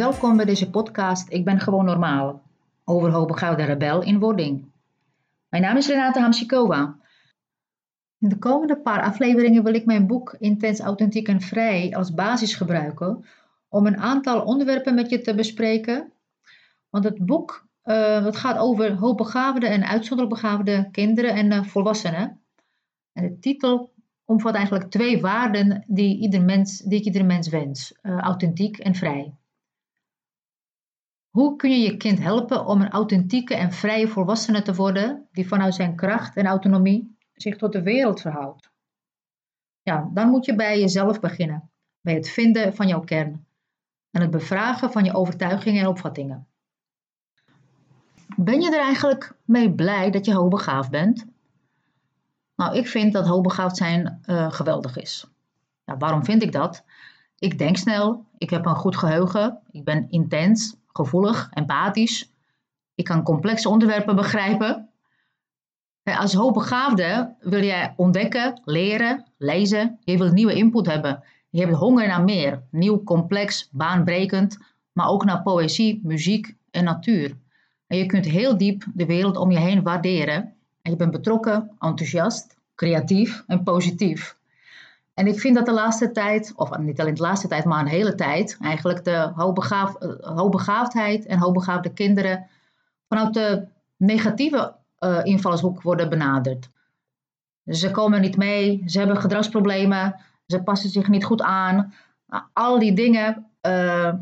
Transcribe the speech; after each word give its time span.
welkom 0.00 0.36
bij 0.36 0.44
deze 0.44 0.70
podcast 0.70 1.32
Ik 1.32 1.44
ben 1.44 1.60
gewoon 1.60 1.84
normaal. 1.84 2.42
Over 2.84 3.10
hoogbegaafde 3.10 3.64
rebel 3.64 4.02
in 4.02 4.18
wording. 4.18 4.64
Mijn 5.48 5.62
naam 5.62 5.76
is 5.76 5.86
Renate 5.86 6.20
Hamsikova. 6.20 6.96
In 8.18 8.28
de 8.28 8.38
komende 8.38 8.76
paar 8.76 9.02
afleveringen 9.02 9.64
wil 9.64 9.74
ik 9.74 9.84
mijn 9.84 10.06
boek 10.06 10.36
Intens, 10.38 10.80
Authentiek 10.80 11.28
en 11.28 11.40
Vrij 11.40 11.94
als 11.96 12.14
basis 12.14 12.54
gebruiken 12.54 13.24
om 13.68 13.86
een 13.86 13.96
aantal 13.96 14.42
onderwerpen 14.42 14.94
met 14.94 15.10
je 15.10 15.20
te 15.20 15.34
bespreken. 15.34 16.12
Want 16.90 17.04
het 17.04 17.26
boek 17.26 17.66
het 17.82 18.36
gaat 18.36 18.58
over 18.58 18.94
hoogbegaafde 18.94 19.66
en 19.66 19.86
uitzonderlijk 19.86 20.40
begaafde 20.40 20.88
kinderen 20.90 21.34
en 21.34 21.52
uh, 21.52 21.64
volwassenen. 21.64 22.40
En 23.12 23.22
de 23.22 23.38
titel 23.38 23.92
omvat 24.24 24.54
eigenlijk 24.54 24.90
twee 24.90 25.20
waarden 25.20 25.84
die, 25.86 26.18
ieder 26.18 26.42
mens, 26.42 26.78
die 26.78 26.98
ik 26.98 27.04
ieder 27.04 27.24
mens 27.24 27.48
wens: 27.48 27.94
uh, 28.02 28.18
authentiek 28.18 28.78
en 28.78 28.94
vrij. 28.94 29.34
Hoe 31.30 31.56
kun 31.56 31.70
je 31.70 31.78
je 31.78 31.96
kind 31.96 32.18
helpen 32.18 32.66
om 32.66 32.80
een 32.80 32.90
authentieke 32.90 33.54
en 33.54 33.72
vrije 33.72 34.08
volwassene 34.08 34.62
te 34.62 34.74
worden 34.74 35.28
die 35.32 35.48
vanuit 35.48 35.74
zijn 35.74 35.96
kracht 35.96 36.36
en 36.36 36.46
autonomie 36.46 37.16
zich 37.32 37.56
tot 37.56 37.72
de 37.72 37.82
wereld 37.82 38.20
verhoudt? 38.20 38.70
Ja, 39.82 40.10
dan 40.12 40.28
moet 40.28 40.44
je 40.44 40.54
bij 40.54 40.80
jezelf 40.80 41.20
beginnen, 41.20 41.70
bij 42.00 42.14
het 42.14 42.28
vinden 42.28 42.74
van 42.74 42.88
jouw 42.88 43.00
kern 43.00 43.46
en 44.10 44.20
het 44.20 44.30
bevragen 44.30 44.92
van 44.92 45.04
je 45.04 45.14
overtuigingen 45.14 45.82
en 45.82 45.88
opvattingen. 45.88 46.46
Ben 48.36 48.60
je 48.60 48.70
er 48.70 48.82
eigenlijk 48.82 49.36
mee 49.44 49.74
blij 49.74 50.10
dat 50.10 50.24
je 50.24 50.34
hoogbegaafd 50.34 50.90
bent? 50.90 51.26
Nou, 52.56 52.76
ik 52.76 52.86
vind 52.86 53.12
dat 53.12 53.26
hoogbegaafd 53.26 53.76
zijn 53.76 54.20
uh, 54.26 54.52
geweldig 54.52 54.96
is. 54.96 55.26
Waarom 55.84 56.24
vind 56.24 56.42
ik 56.42 56.52
dat? 56.52 56.84
Ik 57.38 57.58
denk 57.58 57.76
snel, 57.76 58.24
ik 58.38 58.50
heb 58.50 58.66
een 58.66 58.74
goed 58.74 58.96
geheugen, 58.96 59.60
ik 59.70 59.84
ben 59.84 60.10
intens, 60.10 60.76
gevoelig, 60.92 61.50
empathisch. 61.54 62.30
Ik 62.94 63.04
kan 63.04 63.22
complexe 63.22 63.68
onderwerpen 63.68 64.16
begrijpen. 64.16 64.88
Als 66.04 66.34
hoogbegaafde 66.34 67.34
wil 67.40 67.62
jij 67.62 67.94
ontdekken, 67.96 68.60
leren, 68.64 69.26
lezen. 69.38 69.98
Je 70.04 70.18
wilt 70.18 70.32
nieuwe 70.32 70.54
input 70.54 70.86
hebben. 70.86 71.24
Je 71.50 71.60
hebt 71.60 71.76
honger 71.76 72.06
naar 72.06 72.24
meer. 72.24 72.62
Nieuw, 72.70 73.02
complex, 73.02 73.68
baanbrekend. 73.72 74.58
Maar 74.92 75.08
ook 75.08 75.24
naar 75.24 75.42
poëzie, 75.42 76.00
muziek 76.02 76.54
en 76.70 76.84
natuur. 76.84 77.36
En 77.86 77.96
je 77.96 78.06
kunt 78.06 78.24
heel 78.24 78.56
diep 78.56 78.84
de 78.94 79.06
wereld 79.06 79.36
om 79.36 79.50
je 79.50 79.58
heen 79.58 79.82
waarderen. 79.82 80.54
En 80.82 80.90
je 80.90 80.96
bent 80.96 81.10
betrokken, 81.10 81.70
enthousiast, 81.78 82.56
creatief 82.74 83.44
en 83.46 83.62
positief. 83.62 84.36
En 85.20 85.26
ik 85.26 85.40
vind 85.40 85.54
dat 85.54 85.66
de 85.66 85.72
laatste 85.72 86.10
tijd, 86.10 86.52
of 86.56 86.78
niet 86.78 87.00
alleen 87.00 87.14
de 87.14 87.22
laatste 87.22 87.48
tijd, 87.48 87.64
maar 87.64 87.80
een 87.80 87.86
hele 87.86 88.14
tijd, 88.14 88.56
eigenlijk 88.60 89.04
de 89.04 89.32
hoogbegaaf, 89.34 89.94
eh, 89.94 90.36
hoogbegaafdheid 90.36 91.26
en 91.26 91.38
hoogbegaafde 91.38 91.92
kinderen 91.92 92.46
vanuit 93.08 93.34
de 93.34 93.66
negatieve 93.96 94.74
uh, 94.98 95.20
invalshoek 95.22 95.82
worden 95.82 96.08
benaderd. 96.08 96.70
Ze 97.64 97.90
komen 97.90 98.20
niet 98.20 98.36
mee, 98.36 98.82
ze 98.86 98.98
hebben 98.98 99.16
gedragsproblemen, 99.16 100.20
ze 100.46 100.62
passen 100.62 100.90
zich 100.90 101.08
niet 101.08 101.24
goed 101.24 101.42
aan. 101.42 101.94
Nou, 102.26 102.44
al 102.52 102.78
die 102.78 102.92
dingen, 102.92 103.46
uh, 103.66 104.14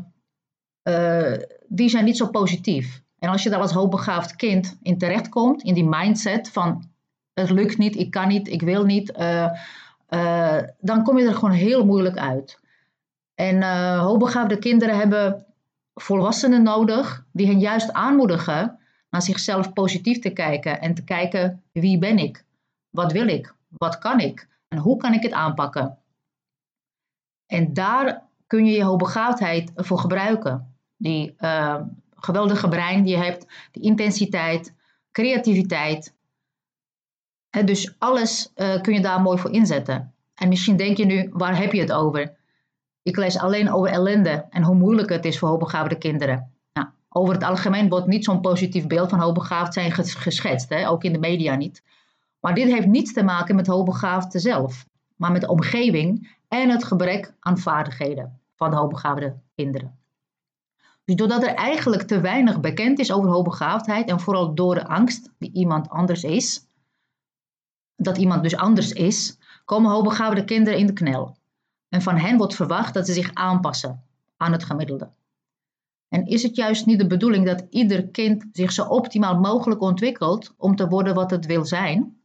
die 1.67 1.89
zijn 1.89 2.05
niet 2.05 2.17
zo 2.17 2.27
positief. 2.27 3.01
En 3.19 3.29
als 3.29 3.43
je 3.43 3.49
daar 3.49 3.59
als 3.59 3.71
hoogbegaafd 3.71 4.35
kind 4.35 4.77
in 4.81 4.97
terechtkomt, 4.97 5.63
in 5.63 5.73
die 5.73 5.87
mindset 5.89 6.49
van 6.49 6.89
het 7.33 7.49
lukt 7.49 7.77
niet, 7.77 7.95
ik 7.95 8.11
kan 8.11 8.27
niet, 8.27 8.47
ik 8.47 8.61
wil 8.61 8.85
niet, 8.85 9.11
uh, 10.09 10.57
dan 10.79 11.03
kom 11.03 11.17
je 11.17 11.27
er 11.27 11.33
gewoon 11.33 11.51
heel 11.51 11.85
moeilijk 11.85 12.17
uit. 12.17 12.59
En 13.35 13.55
uh, 13.55 13.99
hoogbegaafde 13.99 14.59
kinderen 14.59 14.97
hebben 14.97 15.45
volwassenen 15.93 16.63
nodig 16.63 17.25
die 17.31 17.47
hen 17.47 17.59
juist 17.59 17.93
aanmoedigen 17.93 18.79
naar 19.09 19.21
zichzelf 19.21 19.73
positief 19.73 20.19
te 20.19 20.29
kijken 20.29 20.81
en 20.81 20.93
te 20.93 21.03
kijken 21.03 21.63
wie 21.71 21.97
ben 21.97 22.17
ik, 22.17 22.45
wat 22.89 23.11
wil 23.11 23.27
ik, 23.27 23.55
wat 23.67 23.97
kan 23.97 24.19
ik 24.19 24.47
en 24.67 24.77
hoe 24.77 24.97
kan 24.97 25.13
ik 25.13 25.23
het 25.23 25.31
aanpakken. 25.31 25.97
En 27.45 27.73
daar 27.73 28.27
kun 28.47 28.65
je 28.65 28.71
je 28.71 28.83
hoogbegaafdheid 28.83 29.71
voor 29.75 29.99
gebruiken. 29.99 30.75
Die 30.97 31.35
uh, 31.39 31.81
geweldige 32.15 32.67
brein 32.67 33.03
die 33.03 33.15
je 33.17 33.23
hebt, 33.23 33.45
die 33.71 33.83
intensiteit, 33.83 34.73
creativiteit. 35.11 36.15
Dus 37.49 37.95
alles 37.97 38.51
uh, 38.55 38.81
kun 38.81 38.93
je 38.93 39.01
daar 39.01 39.21
mooi 39.21 39.37
voor 39.37 39.51
inzetten. 39.51 40.13
En 40.35 40.49
misschien 40.49 40.77
denk 40.77 40.97
je 40.97 41.05
nu, 41.05 41.29
waar 41.31 41.57
heb 41.57 41.71
je 41.71 41.79
het 41.79 41.91
over? 41.91 42.37
Ik 43.03 43.17
lees 43.17 43.37
alleen 43.37 43.71
over 43.71 43.89
ellende 43.89 44.45
en 44.49 44.63
hoe 44.63 44.75
moeilijk 44.75 45.09
het 45.09 45.25
is 45.25 45.39
voor 45.39 45.49
hoogbegaafde 45.49 45.97
kinderen. 45.97 46.51
Nou, 46.73 46.87
over 47.09 47.33
het 47.33 47.43
algemeen 47.43 47.89
wordt 47.89 48.07
niet 48.07 48.23
zo'n 48.23 48.41
positief 48.41 48.87
beeld 48.87 49.09
van 49.09 49.19
hoogbegaafd 49.19 49.73
zijn 49.73 49.91
geschetst, 49.91 50.69
hè? 50.69 50.89
ook 50.89 51.03
in 51.03 51.13
de 51.13 51.19
media 51.19 51.55
niet. 51.55 51.83
Maar 52.39 52.55
dit 52.55 52.67
heeft 52.67 52.87
niets 52.87 53.13
te 53.13 53.23
maken 53.23 53.55
met 53.55 53.67
hoogbegaafde 53.67 54.39
zelf, 54.39 54.85
maar 55.15 55.31
met 55.31 55.41
de 55.41 55.49
omgeving 55.49 56.37
en 56.47 56.69
het 56.69 56.83
gebrek 56.83 57.33
aan 57.39 57.57
vaardigheden 57.57 58.39
van 58.55 58.73
hoogbegaafde 58.73 59.35
kinderen. 59.55 59.97
Dus 61.05 61.15
doordat 61.15 61.43
er 61.43 61.53
eigenlijk 61.53 62.01
te 62.01 62.19
weinig 62.19 62.59
bekend 62.59 62.99
is 62.99 63.11
over 63.11 63.29
hoogbegaafdheid 63.29 64.09
en 64.09 64.19
vooral 64.19 64.55
door 64.55 64.75
de 64.75 64.87
angst 64.87 65.29
die 65.37 65.53
iemand 65.53 65.89
anders 65.89 66.23
is, 66.23 66.68
dat 67.99 68.17
iemand 68.17 68.43
dus 68.43 68.55
anders 68.55 68.91
is, 68.91 69.37
komen 69.65 69.91
hoogbegaafde 69.91 70.43
kinderen 70.43 70.79
in 70.79 70.85
de 70.85 70.93
knel. 70.93 71.37
En 71.89 72.01
van 72.01 72.17
hen 72.17 72.37
wordt 72.37 72.55
verwacht 72.55 72.93
dat 72.93 73.05
ze 73.05 73.13
zich 73.13 73.33
aanpassen 73.33 74.03
aan 74.37 74.51
het 74.51 74.63
gemiddelde. 74.63 75.09
En 76.09 76.25
is 76.25 76.43
het 76.43 76.55
juist 76.55 76.85
niet 76.85 76.99
de 76.99 77.07
bedoeling 77.07 77.45
dat 77.45 77.65
ieder 77.69 78.07
kind 78.07 78.45
zich 78.51 78.71
zo 78.71 78.85
optimaal 78.85 79.39
mogelijk 79.39 79.81
ontwikkelt 79.81 80.53
om 80.57 80.75
te 80.75 80.87
worden 80.87 81.13
wat 81.13 81.31
het 81.31 81.45
wil 81.45 81.65
zijn? 81.65 82.21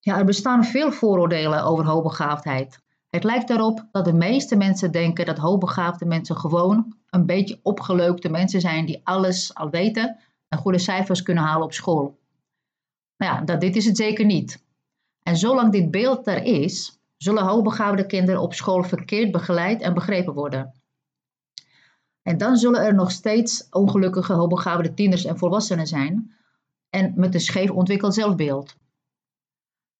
Ja, 0.00 0.18
er 0.18 0.24
bestaan 0.24 0.64
veel 0.64 0.92
vooroordelen 0.92 1.64
over 1.64 1.84
hoogbegaafdheid. 1.84 2.78
Het 3.10 3.24
lijkt 3.24 3.50
erop 3.50 3.86
dat 3.90 4.04
de 4.04 4.12
meeste 4.12 4.56
mensen 4.56 4.92
denken 4.92 5.26
dat 5.26 5.38
hoogbegaafde 5.38 6.04
mensen 6.04 6.36
gewoon 6.36 6.96
een 7.10 7.26
beetje 7.26 7.60
opgeleukte 7.62 8.28
mensen 8.28 8.60
zijn 8.60 8.86
die 8.86 9.00
alles 9.04 9.54
al 9.54 9.70
weten 9.70 10.18
en 10.48 10.58
goede 10.58 10.78
cijfers 10.78 11.22
kunnen 11.22 11.44
halen 11.44 11.64
op 11.64 11.72
school. 11.72 12.18
Nou 13.16 13.32
ja, 13.32 13.40
dat, 13.40 13.60
dit 13.60 13.76
is 13.76 13.84
het 13.84 13.96
zeker 13.96 14.24
niet. 14.24 14.62
En 15.24 15.36
zolang 15.36 15.72
dit 15.72 15.90
beeld 15.90 16.26
er 16.26 16.42
is, 16.42 16.98
zullen 17.16 17.42
hoogbegaafde 17.42 18.06
kinderen 18.06 18.40
op 18.40 18.54
school 18.54 18.82
verkeerd 18.82 19.32
begeleid 19.32 19.80
en 19.80 19.94
begrepen 19.94 20.34
worden. 20.34 20.72
En 22.22 22.38
dan 22.38 22.56
zullen 22.56 22.80
er 22.80 22.94
nog 22.94 23.10
steeds 23.10 23.66
ongelukkige 23.70 24.32
hoogbegaafde 24.32 24.94
tieners 24.94 25.24
en 25.24 25.38
volwassenen 25.38 25.86
zijn 25.86 26.34
en 26.90 27.12
met 27.16 27.34
een 27.34 27.40
scheef 27.40 27.70
ontwikkeld 27.70 28.14
zelfbeeld. 28.14 28.76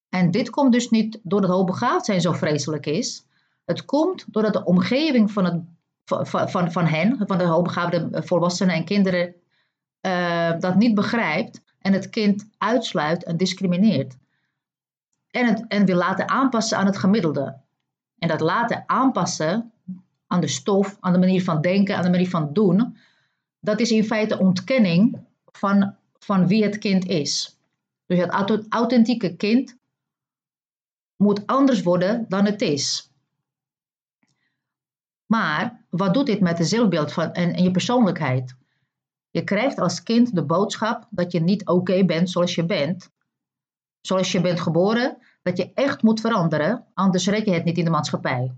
En 0.08 0.30
dit 0.30 0.50
komt 0.50 0.72
dus 0.72 0.90
niet 0.90 1.20
doordat 1.22 1.50
hoogbegaafd 1.50 2.04
zijn 2.04 2.20
zo 2.20 2.32
vreselijk 2.32 2.86
is. 2.86 3.26
Het 3.64 3.84
komt 3.84 4.32
doordat 4.32 4.52
de 4.52 4.64
omgeving 4.64 5.30
van, 5.30 5.44
het, 5.44 5.62
van, 6.04 6.48
van, 6.48 6.72
van 6.72 6.86
hen, 6.86 7.26
van 7.26 7.38
de 7.38 7.44
hoogbegaafde 7.44 8.22
volwassenen 8.24 8.74
en 8.74 8.84
kinderen, 8.84 9.34
uh, 10.06 10.58
dat 10.58 10.74
niet 10.76 10.94
begrijpt 10.94 11.62
en 11.78 11.92
het 11.92 12.10
kind 12.10 12.48
uitsluit 12.58 13.24
en 13.24 13.36
discrimineert. 13.36 14.16
En, 15.34 15.46
het, 15.46 15.64
en 15.68 15.84
wil 15.84 15.96
laten 15.96 16.28
aanpassen 16.28 16.78
aan 16.78 16.86
het 16.86 16.96
gemiddelde. 16.96 17.56
En 18.18 18.28
dat 18.28 18.40
laten 18.40 18.84
aanpassen 18.86 19.72
aan 20.26 20.40
de 20.40 20.48
stof, 20.48 20.96
aan 21.00 21.12
de 21.12 21.18
manier 21.18 21.44
van 21.44 21.60
denken, 21.60 21.96
aan 21.96 22.02
de 22.02 22.10
manier 22.10 22.28
van 22.28 22.52
doen, 22.52 22.96
dat 23.60 23.80
is 23.80 23.90
in 23.90 24.04
feite 24.04 24.38
ontkenning 24.38 25.18
van, 25.44 25.96
van 26.18 26.46
wie 26.46 26.62
het 26.62 26.78
kind 26.78 27.06
is. 27.06 27.58
Dus 28.06 28.18
het 28.18 28.66
authentieke 28.68 29.36
kind 29.36 29.76
moet 31.16 31.46
anders 31.46 31.82
worden 31.82 32.26
dan 32.28 32.44
het 32.44 32.60
is. 32.62 33.10
Maar 35.26 35.84
wat 35.90 36.14
doet 36.14 36.26
dit 36.26 36.40
met 36.40 36.58
het 36.58 36.68
zelfbeeld 36.68 37.12
van, 37.12 37.32
en, 37.32 37.54
en 37.54 37.62
je 37.62 37.70
persoonlijkheid? 37.70 38.56
Je 39.30 39.44
krijgt 39.44 39.78
als 39.78 40.02
kind 40.02 40.34
de 40.34 40.44
boodschap 40.44 41.06
dat 41.10 41.32
je 41.32 41.40
niet 41.40 41.66
oké 41.66 42.04
bent 42.04 42.30
zoals 42.30 42.54
je 42.54 42.64
bent. 42.64 43.12
Zoals 44.06 44.32
je 44.32 44.40
bent 44.40 44.60
geboren, 44.60 45.16
dat 45.42 45.56
je 45.56 45.72
echt 45.74 46.02
moet 46.02 46.20
veranderen, 46.20 46.84
anders 46.94 47.26
red 47.26 47.44
je 47.44 47.52
het 47.52 47.64
niet 47.64 47.78
in 47.78 47.84
de 47.84 47.90
maatschappij. 47.90 48.54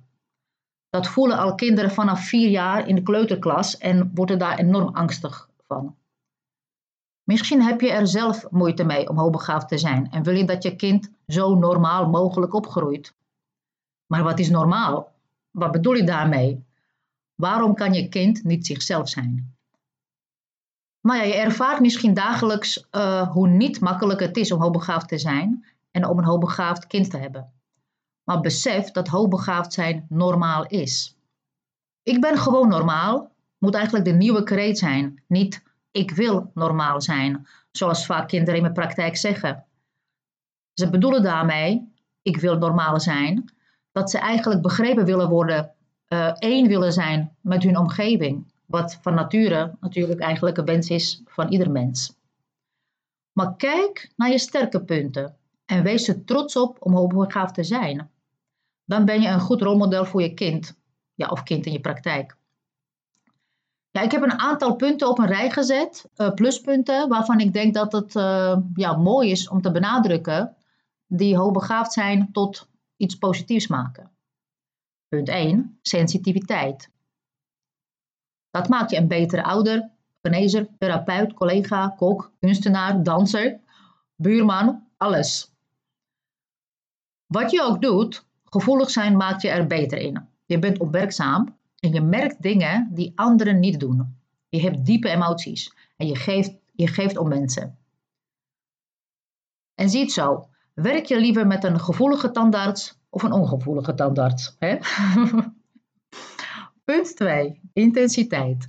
Dat 0.90 1.06
voelen 1.06 1.38
al 1.38 1.54
kinderen 1.54 1.90
vanaf 1.90 2.26
vier 2.26 2.48
jaar 2.48 2.88
in 2.88 2.94
de 2.94 3.02
kleuterklas 3.02 3.78
en 3.78 4.10
worden 4.14 4.38
daar 4.38 4.58
enorm 4.58 4.94
angstig 4.94 5.48
van. 5.66 5.96
Misschien 7.22 7.62
heb 7.62 7.80
je 7.80 7.90
er 7.90 8.06
zelf 8.06 8.50
moeite 8.50 8.84
mee 8.84 9.08
om 9.08 9.18
hoogbegaafd 9.18 9.68
te 9.68 9.78
zijn 9.78 10.10
en 10.10 10.22
wil 10.22 10.34
je 10.34 10.44
dat 10.44 10.62
je 10.62 10.76
kind 10.76 11.10
zo 11.26 11.54
normaal 11.54 12.08
mogelijk 12.08 12.54
opgroeit. 12.54 13.14
Maar 14.06 14.22
wat 14.22 14.38
is 14.38 14.50
normaal? 14.50 15.12
Wat 15.50 15.72
bedoel 15.72 15.94
je 15.94 16.04
daarmee? 16.04 16.64
Waarom 17.34 17.74
kan 17.74 17.92
je 17.92 18.08
kind 18.08 18.44
niet 18.44 18.66
zichzelf 18.66 19.08
zijn? 19.08 19.55
Maar 21.06 21.16
ja, 21.16 21.22
je 21.22 21.34
ervaart 21.34 21.80
misschien 21.80 22.14
dagelijks 22.14 22.86
uh, 22.92 23.28
hoe 23.28 23.48
niet 23.48 23.80
makkelijk 23.80 24.20
het 24.20 24.36
is 24.36 24.52
om 24.52 24.60
hoogbegaafd 24.60 25.08
te 25.08 25.18
zijn 25.18 25.64
en 25.90 26.06
om 26.06 26.18
een 26.18 26.24
hoogbegaafd 26.24 26.86
kind 26.86 27.10
te 27.10 27.16
hebben. 27.16 27.52
Maar 28.24 28.40
besef 28.40 28.90
dat 28.90 29.08
hoogbegaafd 29.08 29.72
zijn 29.72 30.06
normaal 30.08 30.66
is. 30.66 31.16
Ik 32.02 32.20
ben 32.20 32.38
gewoon 32.38 32.68
normaal, 32.68 33.30
moet 33.58 33.74
eigenlijk 33.74 34.04
de 34.04 34.12
nieuwe 34.12 34.42
kreet 34.42 34.78
zijn. 34.78 35.22
Niet 35.26 35.62
ik 35.90 36.10
wil 36.10 36.50
normaal 36.54 37.00
zijn, 37.00 37.46
zoals 37.70 38.06
vaak 38.06 38.28
kinderen 38.28 38.54
in 38.54 38.62
mijn 38.62 38.74
praktijk 38.74 39.16
zeggen. 39.16 39.64
Ze 40.74 40.90
bedoelen 40.90 41.22
daarmee, 41.22 41.92
ik 42.22 42.36
wil 42.36 42.58
normaal 42.58 43.00
zijn, 43.00 43.52
dat 43.92 44.10
ze 44.10 44.18
eigenlijk 44.18 44.62
begrepen 44.62 45.04
willen 45.04 45.28
worden, 45.28 45.72
uh, 46.08 46.32
één 46.38 46.68
willen 46.68 46.92
zijn 46.92 47.36
met 47.40 47.62
hun 47.62 47.78
omgeving. 47.78 48.54
Wat 48.66 48.98
van 49.02 49.14
nature 49.14 49.76
natuurlijk 49.80 50.20
eigenlijk 50.20 50.56
een 50.56 50.64
wens 50.64 50.90
is 50.90 51.22
van 51.24 51.48
ieder 51.48 51.70
mens. 51.70 52.16
Maar 53.32 53.56
kijk 53.56 54.12
naar 54.16 54.30
je 54.30 54.38
sterke 54.38 54.84
punten 54.84 55.36
en 55.64 55.82
wees 55.82 56.08
er 56.08 56.24
trots 56.24 56.56
op 56.56 56.76
om 56.80 56.94
hoogbegaafd 56.94 57.54
te 57.54 57.64
zijn. 57.64 58.10
Dan 58.84 59.04
ben 59.04 59.20
je 59.20 59.28
een 59.28 59.40
goed 59.40 59.62
rolmodel 59.62 60.04
voor 60.04 60.22
je 60.22 60.34
kind, 60.34 60.78
ja, 61.14 61.28
of 61.28 61.42
kind 61.42 61.66
in 61.66 61.72
je 61.72 61.80
praktijk. 61.80 62.36
Ja, 63.90 64.02
ik 64.02 64.10
heb 64.10 64.22
een 64.22 64.38
aantal 64.38 64.76
punten 64.76 65.08
op 65.08 65.18
een 65.18 65.26
rij 65.26 65.50
gezet, 65.50 66.08
uh, 66.16 66.34
pluspunten, 66.34 67.08
waarvan 67.08 67.40
ik 67.40 67.52
denk 67.52 67.74
dat 67.74 67.92
het 67.92 68.14
uh, 68.14 68.56
ja, 68.74 68.96
mooi 68.96 69.30
is 69.30 69.48
om 69.48 69.62
te 69.62 69.72
benadrukken, 69.72 70.56
die 71.06 71.36
hoogbegaafd 71.36 71.92
zijn 71.92 72.32
tot 72.32 72.68
iets 72.96 73.14
positiefs 73.14 73.66
maken. 73.66 74.10
Punt 75.08 75.28
1, 75.28 75.78
sensitiviteit. 75.82 76.90
Dat 78.56 78.68
maakt 78.68 78.90
je 78.90 78.96
een 78.96 79.08
betere 79.08 79.42
ouder, 79.42 79.90
genezer, 80.22 80.68
therapeut, 80.78 81.32
collega, 81.32 81.94
kok, 81.96 82.32
kunstenaar, 82.40 83.02
danser, 83.02 83.60
buurman, 84.14 84.86
alles. 84.96 85.52
Wat 87.26 87.50
je 87.50 87.62
ook 87.62 87.82
doet, 87.82 88.24
gevoelig 88.44 88.90
zijn 88.90 89.16
maakt 89.16 89.42
je 89.42 89.48
er 89.48 89.66
beter 89.66 89.98
in. 89.98 90.28
Je 90.46 90.58
bent 90.58 90.78
opmerkzaam 90.78 91.56
en 91.78 91.92
je 91.92 92.00
merkt 92.00 92.42
dingen 92.42 92.90
die 92.92 93.12
anderen 93.14 93.60
niet 93.60 93.80
doen. 93.80 94.16
Je 94.48 94.60
hebt 94.60 94.86
diepe 94.86 95.08
emoties 95.08 95.74
en 95.96 96.06
je 96.06 96.16
geeft, 96.16 96.54
je 96.72 96.86
geeft 96.86 97.16
om 97.16 97.28
mensen. 97.28 97.78
En 99.74 99.90
zie 99.90 100.00
het 100.00 100.12
zo, 100.12 100.48
werk 100.74 101.04
je 101.04 101.20
liever 101.20 101.46
met 101.46 101.64
een 101.64 101.80
gevoelige 101.80 102.30
tandarts 102.30 102.98
of 103.10 103.22
een 103.22 103.32
ongevoelige 103.32 103.94
tandarts? 103.94 104.56
Hè? 104.58 104.76
Punt 106.86 107.16
2. 107.16 107.60
Intensiteit. 107.72 108.68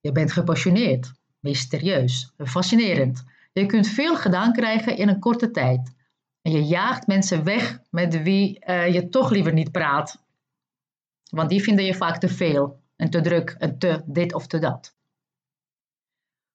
Je 0.00 0.12
bent 0.12 0.32
gepassioneerd, 0.32 1.12
mysterieus, 1.40 2.32
fascinerend. 2.36 3.24
Je 3.52 3.66
kunt 3.66 3.88
veel 3.88 4.16
gedaan 4.16 4.52
krijgen 4.52 4.96
in 4.96 5.08
een 5.08 5.18
korte 5.18 5.50
tijd. 5.50 5.94
En 6.42 6.52
je 6.52 6.64
jaagt 6.64 7.06
mensen 7.06 7.44
weg 7.44 7.80
met 7.90 8.22
wie 8.22 8.64
uh, 8.66 8.92
je 8.92 9.08
toch 9.08 9.30
liever 9.30 9.52
niet 9.52 9.72
praat. 9.72 10.22
Want 11.30 11.48
die 11.48 11.62
vinden 11.62 11.84
je 11.84 11.94
vaak 11.94 12.18
te 12.18 12.28
veel 12.28 12.80
en 12.96 13.10
te 13.10 13.20
druk 13.20 13.50
en 13.58 13.78
te 13.78 14.02
dit 14.06 14.34
of 14.34 14.46
te 14.46 14.58
dat. 14.58 14.94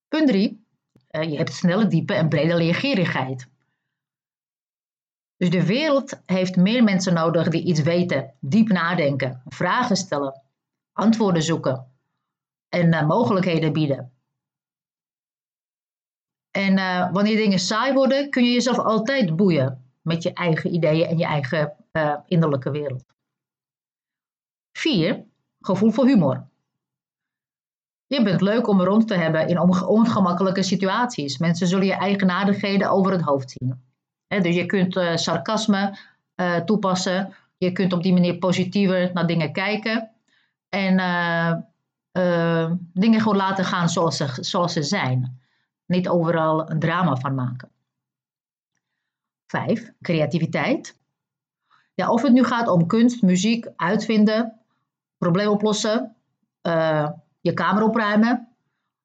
Punt 0.07 0.27
3. 0.27 0.65
Uh, 1.11 1.23
je 1.23 1.37
hebt 1.37 1.53
snelle, 1.53 1.87
diepe 1.87 2.13
en 2.13 2.29
brede 2.29 2.55
leergierigheid. 2.55 3.47
Dus 5.37 5.49
de 5.49 5.65
wereld 5.65 6.21
heeft 6.25 6.55
meer 6.55 6.83
mensen 6.83 7.13
nodig 7.13 7.49
die 7.49 7.63
iets 7.63 7.81
weten, 7.81 8.33
diep 8.39 8.67
nadenken, 8.67 9.41
vragen 9.45 9.95
stellen, 9.95 10.41
antwoorden 10.93 11.43
zoeken 11.43 11.91
en 12.69 12.93
uh, 12.93 13.07
mogelijkheden 13.07 13.73
bieden. 13.73 14.13
En 16.51 16.77
uh, 16.77 17.11
wanneer 17.11 17.35
dingen 17.35 17.59
saai 17.59 17.93
worden, 17.93 18.29
kun 18.29 18.43
je 18.43 18.51
jezelf 18.51 18.79
altijd 18.79 19.35
boeien 19.35 19.91
met 20.01 20.23
je 20.23 20.33
eigen 20.33 20.73
ideeën 20.73 21.07
en 21.07 21.17
je 21.17 21.25
eigen 21.25 21.73
uh, 21.91 22.17
innerlijke 22.25 22.71
wereld. 22.71 23.05
4. 24.77 25.25
Gevoel 25.59 25.91
voor 25.91 26.05
humor. 26.05 26.49
Je 28.05 28.23
bent 28.23 28.41
leuk 28.41 28.67
om 28.67 28.81
rond 28.81 29.07
te 29.07 29.13
hebben 29.13 29.47
in 29.47 29.59
ongemakkelijke 29.87 30.63
situaties. 30.63 31.37
Mensen 31.37 31.67
zullen 31.67 31.85
je 31.85 31.93
eigenaardigheden 31.93 32.89
over 32.89 33.11
het 33.11 33.21
hoofd 33.21 33.51
zien. 33.51 33.83
dus 34.27 34.55
je 34.55 34.65
kunt 34.65 35.19
sarcasme 35.19 35.97
toepassen. 36.65 37.33
Je 37.57 37.71
kunt 37.71 37.93
op 37.93 38.03
die 38.03 38.13
manier 38.13 38.37
positiever 38.37 39.11
naar 39.13 39.27
dingen 39.27 39.51
kijken. 39.51 40.10
En 40.71 40.99
uh, 42.17 42.71
dingen 42.93 43.21
gewoon 43.21 43.37
laten 43.37 43.65
gaan 43.65 43.89
zoals 43.89 44.17
ze, 44.17 44.37
zoals 44.39 44.73
ze 44.73 44.83
zijn. 44.83 45.41
Niet 45.85 46.09
overal 46.09 46.69
een 46.69 46.79
drama 46.79 47.15
van 47.15 47.35
maken. 47.35 47.69
Vijf, 49.47 49.91
creativiteit. 50.01 50.97
Ja, 51.93 52.09
of 52.09 52.21
het 52.21 52.33
nu 52.33 52.43
gaat 52.43 52.67
om 52.67 52.87
kunst, 52.87 53.21
muziek, 53.21 53.67
uitvinden, 53.75 54.59
probleem 55.17 55.47
oplossen, 55.47 56.15
uh, 56.61 57.09
je 57.41 57.53
kamer 57.53 57.83
opruimen, 57.83 58.47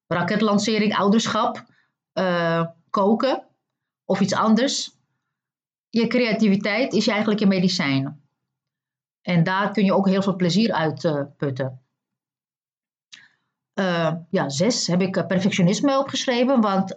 raketlancering, 0.07 0.97
ouderschap, 0.97 1.65
koken 2.91 3.47
of 4.05 4.21
iets 4.21 4.35
anders. 4.35 4.91
Je 5.91 6.07
creativiteit 6.07 6.93
is 6.93 7.07
eigenlijk 7.07 7.41
je 7.41 7.47
medicijn. 7.47 8.26
En 9.27 9.43
daar 9.43 9.71
kun 9.71 9.85
je 9.85 9.95
ook 9.95 10.09
heel 10.09 10.23
veel 10.23 10.37
plezier 10.37 10.73
uit 10.73 11.05
uh, 11.05 11.23
putten. 11.37 11.81
Uh, 13.75 14.13
ja, 14.31 14.49
zes 14.49 14.87
heb 14.87 15.01
ik 15.01 15.27
perfectionisme 15.27 15.99
opgeschreven, 15.99 16.61
want 16.61 16.97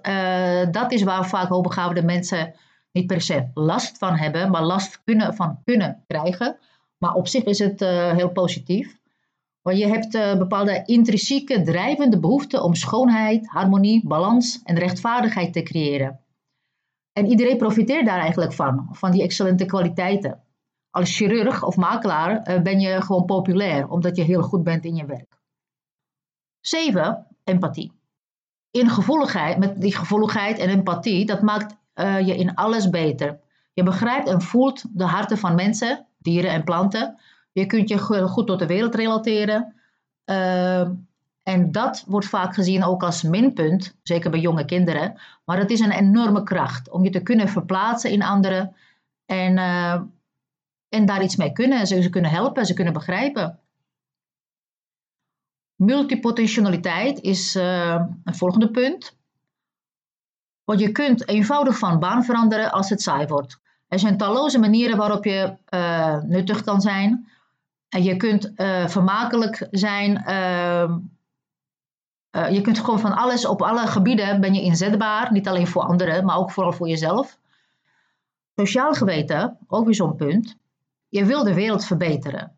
dat 0.73 0.91
is 0.91 1.03
waar 1.03 1.27
vaak 1.27 1.49
hoogbegaafde 1.49 2.03
mensen 2.03 2.55
niet 2.91 3.07
per 3.07 3.21
se 3.21 3.49
last 3.53 3.97
van 3.97 4.15
hebben, 4.15 4.51
maar 4.51 4.63
last 4.63 5.03
kunnen, 5.03 5.35
van 5.35 5.61
kunnen 5.65 6.03
krijgen. 6.07 6.57
Maar 6.97 7.13
op 7.13 7.27
zich 7.27 7.43
is 7.43 7.59
het 7.59 7.79
heel 8.15 8.29
positief. 8.29 8.99
Want 9.61 9.77
je 9.77 9.87
hebt 9.87 10.37
bepaalde 10.37 10.83
intrinsieke 10.85 11.61
drijvende 11.61 12.19
behoeften 12.19 12.63
om 12.63 12.75
schoonheid, 12.75 13.47
harmonie, 13.47 14.07
balans 14.07 14.61
en 14.63 14.77
rechtvaardigheid 14.77 15.53
te 15.53 15.63
creëren. 15.63 16.19
En 17.13 17.25
iedereen 17.25 17.57
profiteert 17.57 18.05
daar 18.05 18.19
eigenlijk 18.19 18.53
van, 18.53 18.87
van 18.91 19.11
die 19.11 19.23
excellente 19.23 19.65
kwaliteiten. 19.65 20.43
Als 20.91 21.15
chirurg 21.15 21.63
of 21.63 21.75
makelaar 21.75 22.61
ben 22.63 22.79
je 22.79 23.01
gewoon 23.01 23.25
populair, 23.25 23.89
omdat 23.89 24.15
je 24.15 24.23
heel 24.23 24.41
goed 24.41 24.63
bent 24.63 24.85
in 24.85 24.95
je 24.95 25.05
werk. 25.05 25.37
7. 26.61 27.27
Empathie. 27.43 27.91
In 28.71 28.89
gevoeligheid, 28.89 29.57
met 29.57 29.81
die 29.81 29.95
gevoeligheid 29.95 30.57
en 30.57 30.69
empathie, 30.69 31.25
dat 31.25 31.41
maakt 31.41 31.75
uh, 31.95 32.27
je 32.27 32.35
in 32.35 32.55
alles 32.55 32.89
beter. 32.89 33.39
Je 33.73 33.83
begrijpt 33.83 34.27
en 34.27 34.41
voelt 34.41 34.83
de 34.97 35.03
harten 35.03 35.37
van 35.37 35.55
mensen, 35.55 36.05
dieren 36.17 36.51
en 36.51 36.63
planten. 36.63 37.19
Je 37.51 37.65
kunt 37.65 37.89
je 37.89 37.97
goed 38.27 38.47
tot 38.47 38.59
de 38.59 38.65
wereld 38.65 38.95
relateren. 38.95 39.73
Uh, 40.25 40.87
en 41.43 41.71
dat 41.71 42.03
wordt 42.07 42.27
vaak 42.27 42.53
gezien 42.53 42.83
ook 42.83 43.03
als 43.03 43.23
minpunt, 43.23 43.95
zeker 44.03 44.31
bij 44.31 44.39
jonge 44.39 44.65
kinderen. 44.65 45.19
Maar 45.45 45.57
het 45.57 45.69
is 45.69 45.79
een 45.79 45.91
enorme 45.91 46.43
kracht 46.43 46.89
om 46.89 47.03
je 47.03 47.09
te 47.09 47.23
kunnen 47.23 47.49
verplaatsen 47.49 48.11
in 48.11 48.23
anderen 48.23 48.75
en, 49.25 49.57
uh, 49.57 50.01
en 50.89 51.05
daar 51.05 51.23
iets 51.23 51.35
mee 51.35 51.51
kunnen. 51.51 51.87
Ze, 51.87 52.09
kunnen 52.09 52.31
helpen, 52.31 52.65
ze 52.65 52.73
kunnen 52.73 52.93
begrijpen. 52.93 53.59
Multipotentialiteit 55.75 57.21
is 57.21 57.55
uh, 57.55 58.05
een 58.23 58.35
volgende 58.35 58.71
punt. 58.71 59.17
Want 60.63 60.79
je 60.79 60.91
kunt 60.91 61.27
eenvoudig 61.27 61.77
van 61.77 61.99
baan 61.99 62.23
veranderen 62.23 62.71
als 62.71 62.89
het 62.89 63.01
saai 63.01 63.27
wordt. 63.27 63.59
Er 63.87 63.99
zijn 63.99 64.17
talloze 64.17 64.59
manieren 64.59 64.97
waarop 64.97 65.25
je 65.25 65.57
uh, 65.69 66.21
nuttig 66.21 66.63
kan 66.63 66.81
zijn. 66.81 67.27
En 67.89 68.03
je 68.03 68.15
kunt 68.15 68.51
uh, 68.55 68.87
vermakelijk 68.87 69.67
zijn. 69.71 70.17
Ehm, 70.17 70.97
je 72.51 72.61
kunt 72.61 72.79
gewoon 72.79 72.99
van 72.99 73.15
alles, 73.15 73.45
op 73.45 73.61
alle 73.61 73.87
gebieden 73.87 74.41
ben 74.41 74.53
je 74.53 74.61
inzetbaar. 74.61 75.31
Niet 75.31 75.47
alleen 75.47 75.67
voor 75.67 75.81
anderen, 75.81 76.25
maar 76.25 76.37
ook 76.37 76.51
vooral 76.51 76.73
voor 76.73 76.87
jezelf. 76.87 77.39
Sociaal 78.55 78.93
geweten, 78.93 79.57
ook 79.67 79.85
weer 79.85 79.95
zo'n 79.95 80.15
punt. 80.15 80.57
Je 81.09 81.25
wil 81.25 81.43
de 81.43 81.53
wereld 81.53 81.85
verbeteren. 81.85 82.57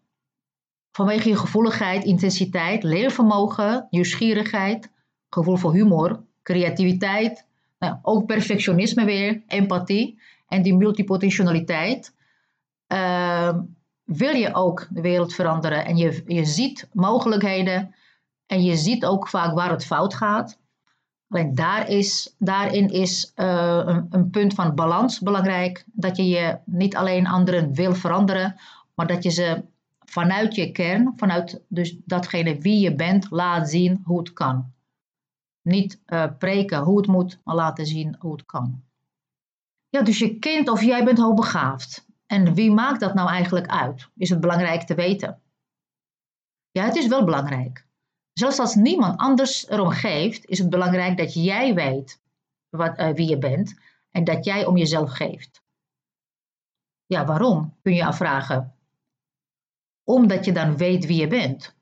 Vanwege 0.91 1.29
je 1.29 1.35
gevoeligheid, 1.35 2.03
intensiteit, 2.03 2.83
leervermogen, 2.83 3.87
nieuwsgierigheid, 3.89 4.91
gevoel 5.29 5.55
voor 5.57 5.73
humor, 5.73 6.23
creativiteit, 6.43 7.45
nou, 7.79 7.97
ook 8.01 8.25
perfectionisme 8.25 9.05
weer, 9.05 9.41
empathie 9.47 10.21
en 10.47 10.61
die 10.61 10.75
multipotentialiteit. 10.75 12.15
Uh, 12.87 13.57
wil 14.03 14.35
je 14.35 14.53
ook 14.53 14.87
de 14.89 15.01
wereld 15.01 15.33
veranderen 15.33 15.85
en 15.85 15.97
je, 15.97 16.23
je 16.25 16.45
ziet 16.45 16.89
mogelijkheden 16.93 17.95
en 18.45 18.63
je 18.63 18.75
ziet 18.75 19.05
ook 19.05 19.27
vaak 19.27 19.53
waar 19.53 19.69
het 19.69 19.85
fout 19.85 20.13
gaat. 20.13 20.59
Alleen 21.31 21.55
daar 21.55 21.89
is, 21.89 22.35
daarin 22.37 22.89
is 22.89 23.31
uh, 23.35 23.83
een, 23.85 24.07
een 24.09 24.29
punt 24.29 24.53
van 24.53 24.75
balans 24.75 25.19
belangrijk. 25.19 25.85
Dat 25.87 26.17
je 26.17 26.27
je 26.27 26.57
niet 26.65 26.95
alleen 26.95 27.27
anderen 27.27 27.73
wil 27.73 27.95
veranderen, 27.95 28.55
maar 28.95 29.07
dat 29.07 29.23
je 29.23 29.29
ze 29.29 29.63
vanuit 29.99 30.55
je 30.55 30.71
kern, 30.71 31.13
vanuit 31.15 31.61
dus 31.67 31.97
datgene 32.05 32.57
wie 32.57 32.79
je 32.79 32.95
bent, 32.95 33.29
laat 33.29 33.69
zien 33.69 34.01
hoe 34.03 34.19
het 34.19 34.33
kan. 34.33 34.71
Niet 35.61 36.01
uh, 36.07 36.25
preken 36.37 36.79
hoe 36.79 36.97
het 36.97 37.07
moet, 37.07 37.39
maar 37.43 37.55
laten 37.55 37.85
zien 37.85 38.15
hoe 38.19 38.31
het 38.31 38.45
kan. 38.45 38.83
Ja, 39.89 40.01
dus 40.01 40.19
je 40.19 40.39
kind 40.39 40.69
of 40.69 40.83
jij 40.83 41.03
bent 41.03 41.17
hoogbegaafd. 41.17 42.05
En 42.25 42.53
wie 42.53 42.71
maakt 42.71 42.99
dat 42.99 43.13
nou 43.13 43.29
eigenlijk 43.29 43.67
uit? 43.67 44.09
Is 44.17 44.29
het 44.29 44.39
belangrijk 44.39 44.81
te 44.81 44.95
weten? 44.95 45.41
Ja, 46.71 46.83
het 46.83 46.95
is 46.95 47.07
wel 47.07 47.23
belangrijk. 47.23 47.85
Zelfs 48.33 48.59
als 48.59 48.75
niemand 48.75 49.19
anders 49.19 49.69
erom 49.69 49.89
geeft, 49.89 50.45
is 50.45 50.59
het 50.59 50.69
belangrijk 50.69 51.17
dat 51.17 51.33
jij 51.33 51.73
weet 51.73 52.19
wat, 52.69 52.99
uh, 52.99 53.09
wie 53.09 53.29
je 53.29 53.37
bent 53.37 53.79
en 54.11 54.23
dat 54.23 54.45
jij 54.45 54.65
om 54.65 54.77
jezelf 54.77 55.11
geeft. 55.11 55.61
Ja, 57.05 57.25
waarom? 57.25 57.77
Kun 57.81 57.93
je 57.93 58.05
afvragen. 58.05 58.75
Omdat 60.03 60.45
je 60.45 60.51
dan 60.51 60.77
weet 60.77 61.05
wie 61.05 61.19
je 61.19 61.27
bent. 61.27 61.75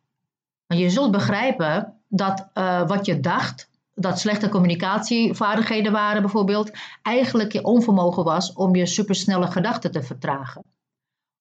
Maar 0.65 0.77
je 0.77 0.89
zult 0.89 1.11
begrijpen 1.11 2.01
dat 2.07 2.49
uh, 2.53 2.87
wat 2.87 3.05
je 3.05 3.19
dacht, 3.19 3.69
dat 3.93 4.19
slechte 4.19 4.49
communicatievaardigheden 4.49 5.91
waren 5.91 6.21
bijvoorbeeld, 6.21 6.71
eigenlijk 7.01 7.51
je 7.51 7.63
onvermogen 7.63 8.23
was 8.23 8.53
om 8.53 8.75
je 8.75 8.85
supersnelle 8.85 9.51
gedachten 9.51 9.91
te 9.91 10.03
vertragen. 10.03 10.63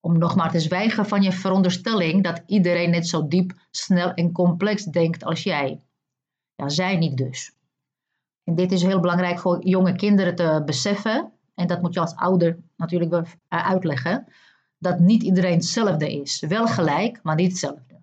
Om 0.08 0.18
nog 0.18 0.36
maar 0.36 0.50
te 0.50 0.60
zwijgen 0.60 1.06
van 1.06 1.22
je 1.22 1.32
veronderstelling 1.32 2.22
dat 2.22 2.42
iedereen 2.46 2.90
net 2.90 3.08
zo 3.08 3.28
diep, 3.28 3.52
snel 3.70 4.14
en 4.14 4.32
complex 4.32 4.84
denkt 4.84 5.24
als 5.24 5.42
jij. 5.42 5.80
Ja, 6.54 6.68
zij 6.68 6.96
niet 6.96 7.16
dus. 7.16 7.52
En 8.44 8.54
dit 8.54 8.72
is 8.72 8.82
heel 8.82 9.00
belangrijk 9.00 9.38
voor 9.38 9.66
jonge 9.66 9.96
kinderen 9.96 10.34
te 10.34 10.62
beseffen. 10.64 11.32
En 11.54 11.66
dat 11.66 11.82
moet 11.82 11.94
je 11.94 12.00
als 12.00 12.14
ouder 12.16 12.58
natuurlijk 12.76 13.10
wel 13.10 13.24
eh, 13.48 13.68
uitleggen. 13.68 14.26
Dat 14.78 14.98
niet 14.98 15.22
iedereen 15.22 15.54
hetzelfde 15.54 16.20
is. 16.20 16.44
Wel 16.48 16.66
gelijk, 16.66 17.20
maar 17.22 17.34
niet 17.34 17.50
hetzelfde. 17.50 18.00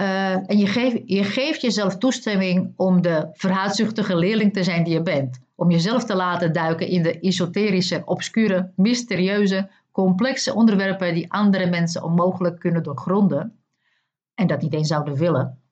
Uh, 0.00 0.50
en 0.50 0.58
je, 0.58 0.66
geef, 0.66 1.00
je 1.04 1.24
geeft 1.24 1.60
jezelf 1.60 1.96
toestemming 1.96 2.72
om 2.76 3.02
de 3.02 3.28
verhaatzuchtige 3.32 4.16
leerling 4.16 4.52
te 4.52 4.64
zijn 4.64 4.84
die 4.84 4.92
je 4.92 5.02
bent. 5.02 5.38
Om 5.54 5.70
jezelf 5.70 6.04
te 6.04 6.14
laten 6.14 6.52
duiken 6.52 6.88
in 6.88 7.02
de 7.02 7.20
esoterische, 7.20 8.02
obscure, 8.04 8.72
mysterieuze, 8.76 9.68
complexe 9.96 10.54
onderwerpen 10.54 11.14
die 11.14 11.32
andere 11.32 11.66
mensen 11.66 12.02
onmogelijk 12.02 12.58
kunnen 12.58 12.82
doorgronden. 12.82 13.58
En 14.34 14.46
dat 14.46 14.62
niet 14.62 14.74
eens 14.74 14.88
zouden 14.88 15.14
willen. 15.14 15.62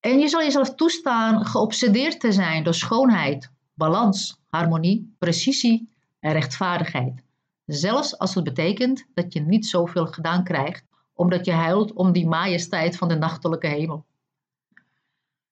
En 0.00 0.18
je 0.18 0.28
zal 0.28 0.40
jezelf 0.40 0.74
toestaan 0.74 1.46
geobsedeerd 1.46 2.20
te 2.20 2.32
zijn 2.32 2.64
door 2.64 2.74
schoonheid, 2.74 3.50
balans, 3.74 4.40
harmonie, 4.48 5.14
precisie 5.18 5.88
en 6.20 6.32
rechtvaardigheid. 6.32 7.22
Zelfs 7.64 8.18
als 8.18 8.34
het 8.34 8.44
betekent 8.44 9.06
dat 9.14 9.32
je 9.32 9.40
niet 9.40 9.66
zoveel 9.66 10.06
gedaan 10.06 10.44
krijgt, 10.44 10.84
omdat 11.14 11.44
je 11.44 11.52
huilt 11.52 11.92
om 11.92 12.12
die 12.12 12.26
majesteit 12.26 12.96
van 12.96 13.08
de 13.08 13.16
nachtelijke 13.16 13.66
hemel. 13.66 14.04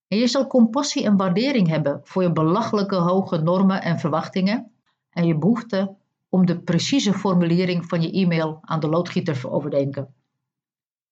En 0.09 0.19
je 0.19 0.26
zal 0.26 0.47
compassie 0.47 1.04
en 1.04 1.16
waardering 1.16 1.69
hebben 1.69 2.00
voor 2.04 2.23
je 2.23 2.33
belachelijke 2.33 2.97
hoge 2.97 3.38
normen 3.38 3.83
en 3.83 3.99
verwachtingen 3.99 4.73
en 5.11 5.26
je 5.26 5.38
behoefte 5.38 6.00
om 6.33 6.47
de 6.47 6.61
precieze 6.61 7.12
formulering 7.12 7.87
van 7.87 8.03
je 8.03 8.11
e-mail 8.11 8.59
aan 8.61 8.81
de 8.81 8.89
loodgieter 8.89 9.41
te 9.41 9.51
overdenken. 9.51 10.15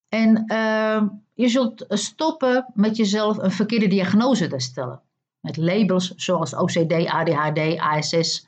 En 0.08 0.44
uh, 0.46 1.02
je 1.34 1.48
zult 1.48 1.84
stoppen 1.88 2.66
met 2.74 2.96
jezelf 2.96 3.38
een 3.38 3.50
verkeerde 3.50 3.86
diagnose 3.86 4.48
te 4.48 4.58
stellen. 4.58 5.00
Met 5.40 5.56
labels 5.56 6.14
zoals 6.14 6.54
OCD, 6.54 7.06
ADHD, 7.06 7.78
ASS 7.78 8.46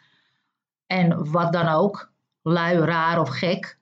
en 0.87 1.31
wat 1.31 1.53
dan 1.53 1.69
ook. 1.69 2.13
Lui, 2.43 2.79
raar 2.79 3.21
of 3.21 3.29
gek. 3.29 3.79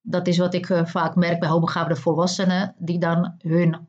Dat 0.00 0.26
is 0.26 0.38
wat 0.38 0.54
ik 0.54 0.68
uh, 0.68 0.84
vaak 0.84 1.14
merk 1.14 1.40
bij 1.40 1.48
hoogbegaafde 1.48 1.96
volwassenen, 1.96 2.74
die 2.78 2.98
dan 2.98 3.34
hun, 3.38 3.88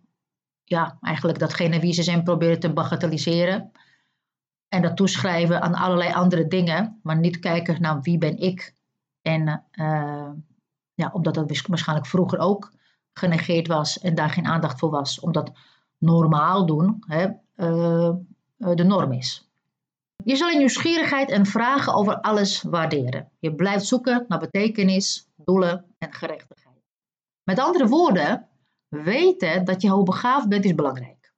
ja, 0.63 0.97
eigenlijk 1.01 1.39
datgene 1.39 1.79
wie 1.79 1.93
ze 1.93 2.03
zijn 2.03 2.23
proberen 2.23 2.59
te 2.59 2.73
bagatelliseren. 2.73 3.71
En 4.69 4.81
dat 4.81 4.97
toeschrijven 4.97 5.61
aan 5.61 5.73
allerlei 5.73 6.13
andere 6.13 6.47
dingen, 6.47 6.99
maar 7.03 7.17
niet 7.17 7.39
kijken 7.39 7.81
naar 7.81 8.01
wie 8.01 8.17
ben 8.17 8.37
ik. 8.37 8.75
En 9.21 9.63
uh, 9.71 10.29
ja, 10.93 11.09
omdat 11.13 11.33
dat 11.33 11.61
waarschijnlijk 11.67 12.07
vroeger 12.07 12.39
ook 12.39 12.71
genegeerd 13.13 13.67
was 13.67 13.99
en 13.99 14.15
daar 14.15 14.29
geen 14.29 14.45
aandacht 14.45 14.79
voor 14.79 14.89
was, 14.89 15.19
omdat 15.19 15.51
normaal 15.97 16.65
doen 16.65 17.03
hè, 17.07 17.25
uh, 17.55 18.13
de 18.57 18.83
norm 18.83 19.11
is. 19.11 19.49
Je 20.23 20.35
zal 20.35 20.49
je 20.49 20.57
nieuwsgierigheid 20.57 21.29
en 21.29 21.45
vragen 21.45 21.93
over 21.93 22.21
alles 22.21 22.61
waarderen. 22.61 23.29
Je 23.39 23.55
blijft 23.55 23.85
zoeken 23.85 24.25
naar 24.27 24.39
betekenis, 24.39 25.27
doelen 25.35 25.85
en 25.97 26.13
gerechtigheid. 26.13 26.83
Met 27.43 27.59
andere 27.59 27.87
woorden, 27.87 28.47
weten 28.87 29.65
dat 29.65 29.81
je 29.81 29.89
hoogbegaafd 29.89 30.47
bent 30.47 30.65
is 30.65 30.75
belangrijk. 30.75 31.33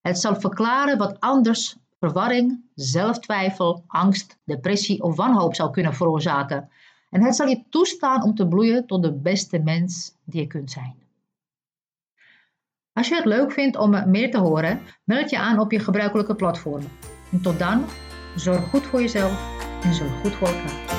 Het 0.00 0.18
zal 0.18 0.40
verklaren 0.40 0.98
wat 0.98 1.20
anders 1.20 1.76
verwarring, 2.04 2.64
zelftwijfel, 2.74 3.84
angst, 3.86 4.38
depressie 4.44 5.02
of 5.02 5.16
wanhoop 5.16 5.54
zou 5.54 5.70
kunnen 5.70 5.94
veroorzaken. 5.94 6.68
En 7.10 7.22
het 7.22 7.36
zal 7.36 7.46
je 7.46 7.62
toestaan 7.70 8.22
om 8.22 8.34
te 8.34 8.48
bloeien 8.48 8.86
tot 8.86 9.02
de 9.02 9.12
beste 9.12 9.58
mens 9.58 10.16
die 10.24 10.40
je 10.40 10.46
kunt 10.46 10.70
zijn. 10.70 10.94
Als 12.92 13.08
je 13.08 13.14
het 13.14 13.24
leuk 13.24 13.52
vindt 13.52 13.76
om 13.76 14.10
meer 14.10 14.30
te 14.30 14.38
horen, 14.38 14.80
meld 15.04 15.30
je 15.30 15.38
aan 15.38 15.58
op 15.58 15.72
je 15.72 15.78
gebruikelijke 15.78 16.34
platform. 16.34 16.84
En 17.32 17.40
tot 17.40 17.58
dan, 17.58 17.84
zorg 18.36 18.68
goed 18.68 18.82
voor 18.82 19.00
jezelf 19.00 19.62
en 19.82 19.94
zorg 19.94 20.20
goed 20.20 20.32
voor 20.32 20.48
elkaar. 20.48 20.93